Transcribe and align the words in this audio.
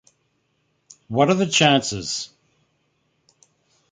What 1.09 1.29
are 1.29 1.35
the 1.35 1.45
chances? 1.45 2.31